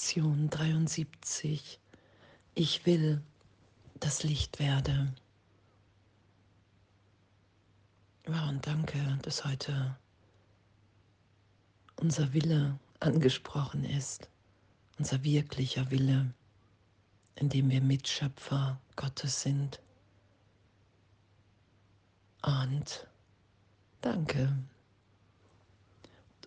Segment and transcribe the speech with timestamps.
[0.00, 1.78] Lektion 73.
[2.54, 3.22] Ich will
[3.96, 5.12] das Licht werde.
[8.26, 9.98] Ja, und danke, dass heute
[11.96, 14.30] unser Wille angesprochen ist,
[14.98, 16.32] unser wirklicher Wille,
[17.34, 19.82] in dem wir Mitschöpfer Gottes sind.
[22.40, 23.06] Und
[24.00, 24.56] danke.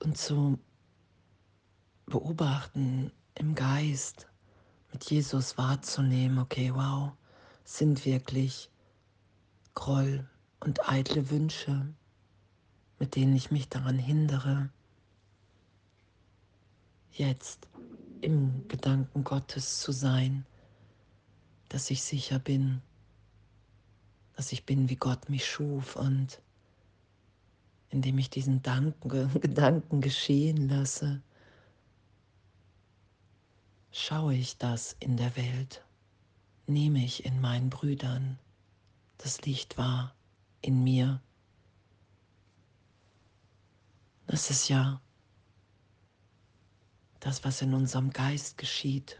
[0.01, 0.57] Und zu
[2.07, 4.27] beobachten im Geist,
[4.91, 7.11] mit Jesus wahrzunehmen, okay, wow,
[7.63, 8.69] sind wirklich
[9.73, 11.93] Groll und eitle Wünsche,
[12.99, 14.69] mit denen ich mich daran hindere,
[17.11, 17.67] jetzt
[18.21, 20.45] im Gedanken Gottes zu sein,
[21.69, 22.81] dass ich sicher bin,
[24.35, 26.41] dass ich bin, wie Gott mich schuf und
[27.89, 29.09] indem ich diesen Danken,
[29.41, 31.21] Gedanken geschehen lasse,
[33.93, 35.85] schaue ich das in der Welt,
[36.65, 38.39] nehme ich in meinen Brüdern
[39.19, 40.13] das Licht wahr
[40.61, 41.21] in mir.
[44.25, 44.99] Das ist ja
[47.19, 49.19] das, was in unserem Geist geschieht.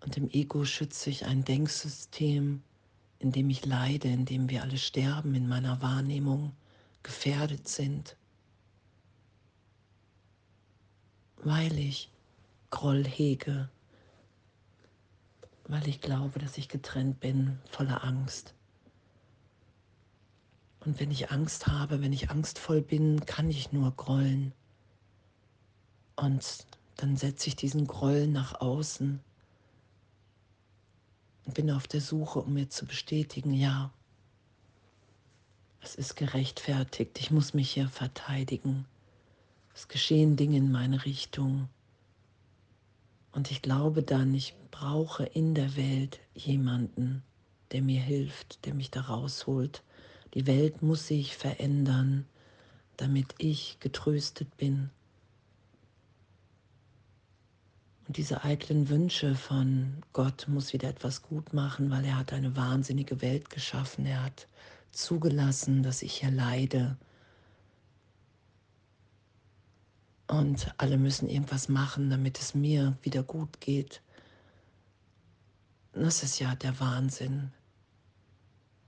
[0.00, 2.62] Und im Ego schütze ich ein Denksystem,
[3.18, 6.54] in dem ich leide, in dem wir alle sterben, in meiner Wahrnehmung
[7.02, 8.16] gefährdet sind.
[11.42, 12.10] Weil ich
[12.70, 13.68] Groll hege,
[15.66, 18.54] weil ich glaube, dass ich getrennt bin, voller Angst.
[20.84, 24.52] Und wenn ich Angst habe, wenn ich angstvoll bin, kann ich nur grollen.
[26.16, 29.20] Und dann setze ich diesen Groll nach außen
[31.46, 33.92] und bin auf der Suche, um mir zu bestätigen, ja,
[35.80, 38.84] es ist gerechtfertigt, ich muss mich hier verteidigen.
[39.78, 41.68] Es geschehen Dinge in meine Richtung.
[43.30, 47.22] Und ich glaube dann, ich brauche in der Welt jemanden,
[47.70, 49.84] der mir hilft, der mich da rausholt.
[50.34, 52.26] Die Welt muss sich verändern,
[52.96, 54.90] damit ich getröstet bin.
[58.08, 62.56] Und diese eitlen Wünsche von Gott muss wieder etwas gut machen, weil er hat eine
[62.56, 64.06] wahnsinnige Welt geschaffen.
[64.06, 64.48] Er hat
[64.90, 66.96] zugelassen, dass ich hier leide
[70.28, 74.02] Und alle müssen irgendwas machen, damit es mir wieder gut geht.
[75.92, 77.50] Das ist ja der Wahnsinn.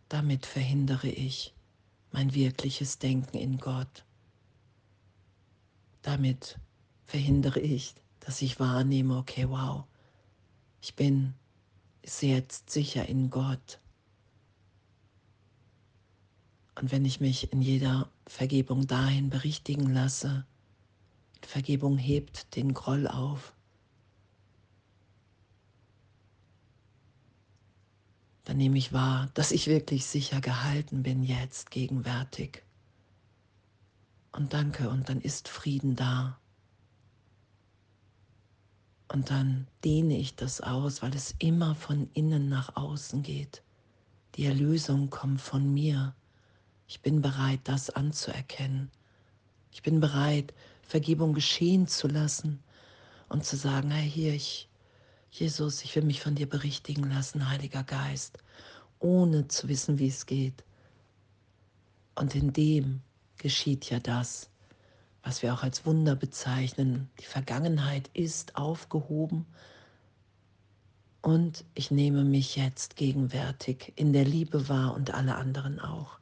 [0.09, 1.55] Damit verhindere ich
[2.13, 4.05] mein wirkliches Denken in Gott.
[6.03, 6.59] Damit
[7.07, 9.85] verhindere ich, dass ich wahrnehme, okay, wow,
[10.83, 11.35] ich bin
[12.21, 13.81] jetzt sicher in Gott.
[16.75, 20.47] Und wenn ich mich in jeder Vergebung dahin berichtigen lasse,
[21.47, 23.55] Vergebung hebt den Groll auf.
[28.45, 32.65] Dann nehme ich wahr, dass ich wirklich sicher gehalten bin jetzt gegenwärtig.
[34.33, 36.39] Und danke, und dann ist Frieden da.
[39.13, 43.63] Und dann dehne ich das aus, weil es immer von innen nach außen geht.
[44.37, 46.15] Die Erlösung kommt von mir.
[46.87, 48.91] Ich bin bereit, das anzuerkennen.
[49.73, 50.55] Ich bin bereit,
[50.91, 52.63] Vergebung geschehen zu lassen
[53.29, 54.69] und zu sagen, hey hier, ich,
[55.31, 58.39] Jesus, ich will mich von dir berichtigen lassen, Heiliger Geist,
[58.99, 60.65] ohne zu wissen, wie es geht.
[62.17, 63.03] Und in dem
[63.39, 64.51] geschieht ja das,
[65.23, 67.09] was wir auch als Wunder bezeichnen.
[67.21, 69.47] Die Vergangenheit ist aufgehoben
[71.23, 76.19] und ich nehme mich jetzt gegenwärtig in der Liebe wahr und alle anderen auch.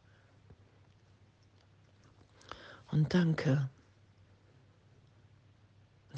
[2.90, 3.70] Und danke,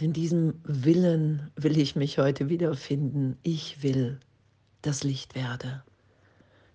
[0.03, 3.37] in diesem Willen will ich mich heute wiederfinden.
[3.43, 4.21] Ich will
[4.83, 5.83] das Licht werde.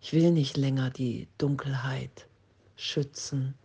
[0.01, 2.27] Ich will nicht länger die Dunkelheit
[2.75, 3.55] schützen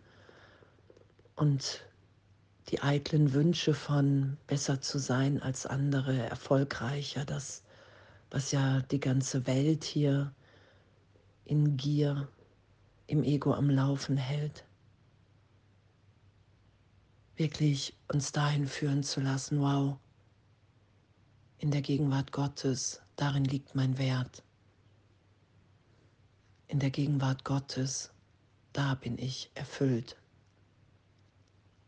[1.35, 1.81] und
[2.69, 7.63] die eitlen Wünsche von besser zu sein als andere, erfolgreicher, das,
[8.29, 10.33] was ja die ganze Welt hier
[11.45, 12.27] in Gier,
[13.07, 14.63] im Ego am Laufen hält
[17.35, 19.97] wirklich uns dahin führen zu lassen, wow,
[21.57, 24.43] in der Gegenwart Gottes, darin liegt mein Wert.
[26.67, 28.11] In der Gegenwart Gottes,
[28.73, 30.17] da bin ich erfüllt.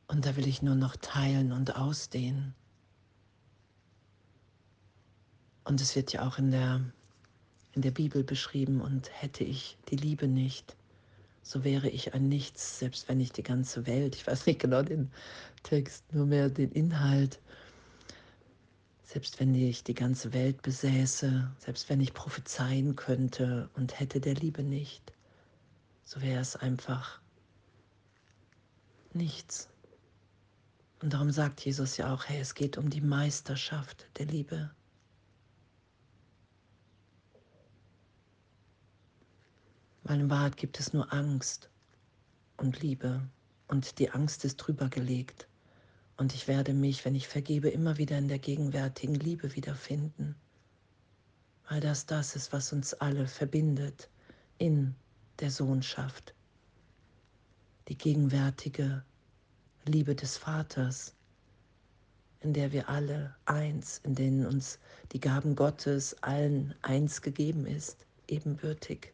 [0.07, 2.53] Und da will ich nur noch teilen und ausdehnen.
[5.63, 6.81] Und es wird ja auch in der,
[7.71, 10.75] in der Bibel beschrieben, und hätte ich die Liebe nicht,
[11.43, 14.81] so wäre ich ein Nichts, selbst wenn ich die ganze Welt, ich weiß nicht genau
[14.81, 15.11] den
[15.63, 17.39] Text, nur mehr den Inhalt,
[19.03, 24.35] Selbst wenn ich die ganze Welt besäße, selbst wenn ich prophezeien könnte und hätte der
[24.35, 25.13] Liebe nicht,
[26.03, 27.21] so wäre es einfach
[29.13, 29.69] nichts.
[31.01, 34.71] Und darum sagt Jesus ja auch, hey, es geht um die Meisterschaft der Liebe.
[40.03, 41.69] Weil in Wahrheit gibt es nur Angst
[42.57, 43.21] und Liebe
[43.67, 45.47] und die Angst ist drüber gelegt.
[46.17, 50.35] Und ich werde mich, wenn ich vergebe, immer wieder in der gegenwärtigen Liebe wiederfinden.
[51.69, 54.09] Weil das das ist, was uns alle verbindet
[54.57, 54.93] in
[55.39, 56.35] der Sohnschaft.
[57.87, 59.03] Die gegenwärtige
[59.85, 61.15] Liebe des Vaters,
[62.41, 64.79] in der wir alle eins, in denen uns
[65.13, 69.13] die Gaben Gottes allen eins gegeben ist, ebenbürtig.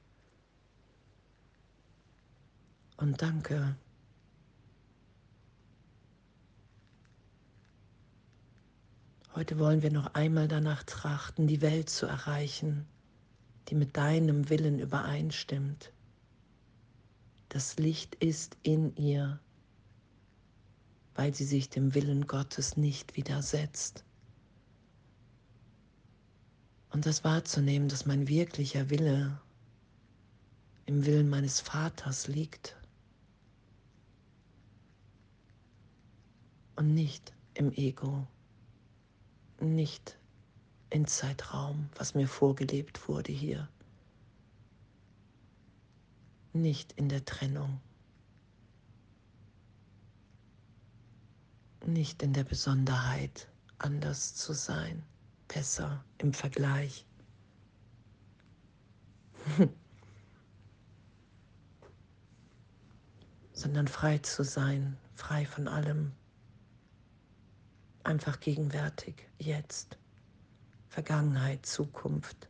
[3.00, 3.76] Und danke.
[9.36, 12.86] Heute wollen wir noch einmal danach trachten, die Welt zu erreichen,
[13.70, 15.94] die mit deinem Willen übereinstimmt.
[17.48, 19.40] Das Licht ist in ihr
[21.20, 24.06] weil sie sich dem Willen Gottes nicht widersetzt.
[26.92, 29.38] Und das wahrzunehmen, dass mein wirklicher Wille
[30.86, 32.79] im Willen meines Vaters liegt
[36.80, 38.26] und nicht im Ego,
[39.60, 40.18] nicht
[40.90, 43.68] in Zeitraum, was mir vorgelebt wurde hier,
[46.54, 47.82] nicht in der Trennung.
[51.86, 53.48] nicht in der Besonderheit
[53.80, 55.02] anders zu sein,
[55.48, 57.06] besser im Vergleich.
[63.54, 66.12] sondern frei zu sein, frei von allem,
[68.10, 69.98] einfach gegenwärtig, jetzt,
[70.90, 72.50] Vergangenheit, Zukunft.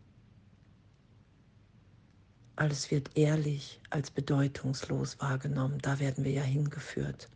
[2.56, 7.30] Alles wird ehrlich als bedeutungslos wahrgenommen, da werden wir ja hingeführt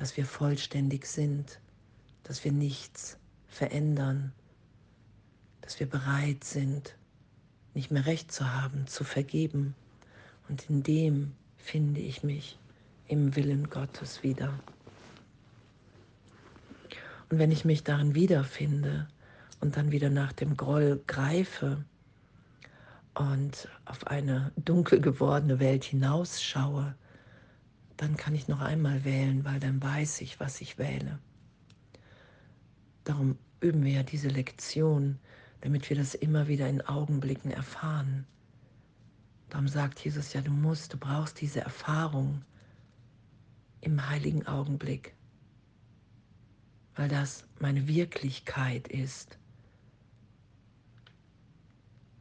[0.00, 1.60] dass wir vollständig sind,
[2.22, 3.18] dass wir nichts
[3.48, 4.32] verändern,
[5.60, 6.96] dass wir bereit sind,
[7.74, 9.74] nicht mehr recht zu haben, zu vergeben.
[10.48, 12.58] Und in dem finde ich mich
[13.08, 14.58] im Willen Gottes wieder.
[17.30, 19.08] Und wenn ich mich darin wiederfinde
[19.60, 21.84] und dann wieder nach dem Groll greife
[23.14, 26.94] und auf eine dunkel gewordene Welt hinausschaue,
[27.96, 31.18] dann kann ich noch einmal wählen, weil dann weiß ich, was ich wähle.
[33.04, 35.18] Darum üben wir ja diese Lektion,
[35.60, 38.26] damit wir das immer wieder in Augenblicken erfahren.
[39.50, 42.42] Darum sagt Jesus ja, du musst, du brauchst diese Erfahrung
[43.82, 45.14] im heiligen Augenblick,
[46.94, 49.38] weil das meine Wirklichkeit ist.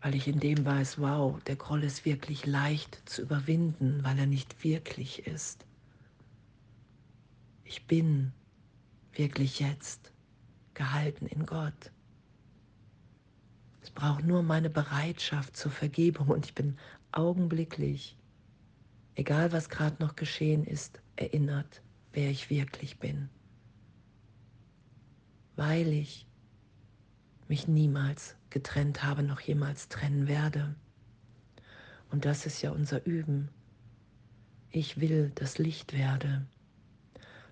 [0.02, 4.28] Weil ich in dem weiß, wow, der Groll ist wirklich leicht zu überwinden, weil er
[4.28, 5.66] nicht wirklich ist.
[7.64, 8.32] Ich bin
[9.14, 10.14] wirklich jetzt
[10.74, 11.92] gehalten in Gott.
[13.82, 16.78] Es braucht nur meine Bereitschaft zur Vergebung und ich bin
[17.12, 18.18] augenblicklich,
[19.16, 21.82] egal was gerade noch geschehen ist, erinnert,
[22.14, 23.30] wer ich wirklich bin.
[25.60, 26.26] Weil ich
[27.50, 30.74] mich niemals getrennt habe, noch jemals trennen werde.
[32.10, 33.50] Und das ist ja unser Üben.
[34.72, 36.46] Ich will das Licht werde.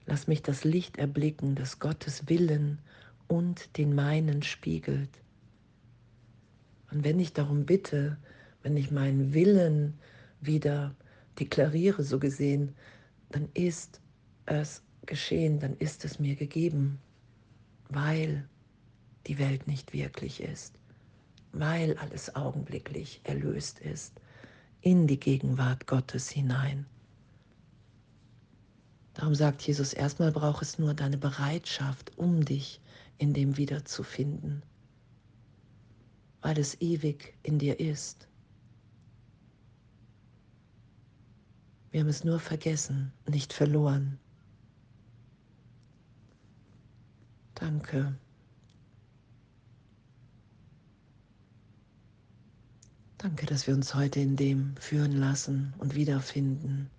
[0.06, 2.80] Lass mich das Licht erblicken, das Gottes Willen
[3.28, 5.10] und den meinen spiegelt.
[6.92, 8.16] Und wenn ich darum bitte,
[8.64, 10.00] wenn ich meinen Willen
[10.40, 10.96] wieder
[11.38, 12.74] deklariere, so gesehen,
[13.32, 14.00] dann ist
[14.46, 17.02] es geschehen, dann ist es mir gegeben,
[17.90, 18.48] weil
[19.28, 20.76] die Welt nicht wirklich ist,
[21.52, 24.20] weil alles augenblicklich erlöst ist,
[24.82, 26.86] in die Gegenwart Gottes hinein.
[29.14, 32.80] Darum sagt Jesus, erstmal braucht es nur deine Bereitschaft, um dich
[33.18, 34.62] in dem wiederzufinden,
[36.42, 38.28] weil es ewig in dir ist.
[41.90, 44.20] Wir haben es nur vergessen, nicht verloren.
[47.60, 48.16] Danke.
[53.18, 56.92] Danke, dass wir uns heute in dem führen lassen und wiederfinden.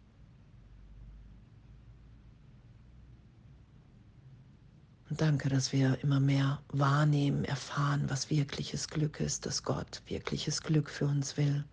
[5.08, 10.62] Und danke, dass wir immer mehr wahrnehmen, erfahren, was wirkliches Glück ist, dass Gott wirkliches
[10.62, 11.64] Glück für uns will.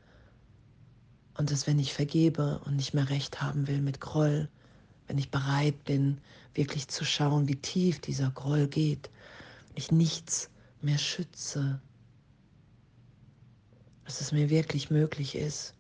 [1.40, 4.48] Und dass wenn ich vergebe und nicht mehr recht haben will mit Groll,
[5.08, 6.20] wenn ich bereit bin,
[6.54, 9.10] wirklich zu schauen, wie tief dieser Groll geht,
[9.76, 10.50] mich nichts
[10.82, 11.82] mehr schütze,
[14.06, 15.74] dass es mir wirklich möglich ist,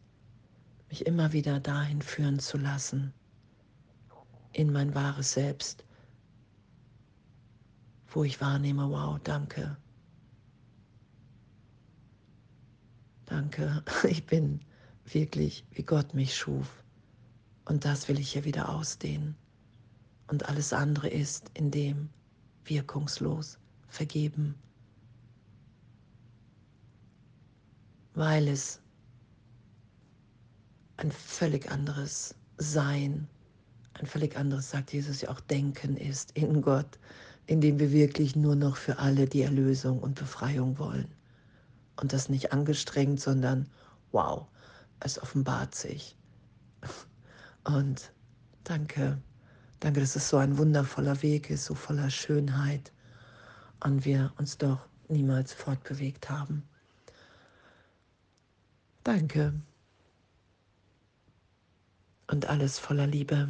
[0.89, 3.13] mich immer wieder dahin führen zu lassen,
[4.53, 5.83] in mein wahres Selbst,
[8.07, 9.77] wo ich wahrnehme, wow, danke.
[13.25, 14.61] Danke, ich bin
[15.05, 16.84] wirklich, wie Gott mich schuf.
[17.65, 19.35] Und das will ich hier wieder ausdehnen.
[20.27, 22.09] Und alles andere ist in dem
[22.63, 24.55] wirkungslos vergeben,
[28.13, 28.79] weil es
[30.97, 33.27] ein völlig anderes Sein,
[33.93, 36.97] ein völlig anderes, sagt Jesus ja auch, Denken ist in Gott,
[37.47, 41.13] in dem wir wirklich nur noch für alle die Erlösung und Befreiung wollen.
[41.97, 43.69] Und das nicht angestrengt, sondern
[44.11, 44.47] wow,
[44.99, 46.17] es offenbart sich.
[47.65, 48.11] Und
[48.63, 49.21] danke,
[49.79, 52.93] danke, dass es so ein wundervoller Weg ist, so voller Schönheit
[53.83, 56.63] und wir uns doch niemals fortbewegt haben.
[59.03, 59.53] Danke.
[62.27, 63.49] Und alles voller Liebe.